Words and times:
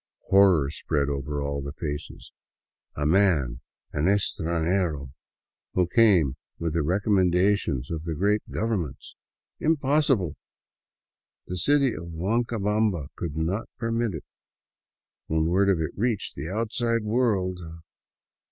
Horror 0.29 0.71
spread 0.71 1.09
over 1.09 1.43
all 1.43 1.61
faces. 1.73 2.31
A 2.95 3.05
man, 3.05 3.59
an 3.93 4.07
estranjero 4.07 5.11
who 5.75 5.85
came 5.85 6.37
with 6.57 6.73
the 6.73 6.79
recommen 6.79 7.29
dations 7.31 7.91
of 7.91 8.05
great 8.17 8.41
governments! 8.49 9.15
Impossible! 9.59 10.37
The 11.45 11.55
city 11.57 11.93
of 11.93 12.05
Huanca 12.13 12.57
bamba 12.59 13.09
could 13.15 13.37
not 13.37 13.69
permit 13.77 14.15
it! 14.15 14.25
When 15.27 15.45
word 15.45 15.69
of 15.69 15.79
it 15.79 15.91
reached 15.95 16.33
the 16.33 16.49
outside 16.49 17.03
world 17.03 17.59